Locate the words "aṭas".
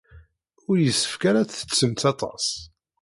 2.11-2.45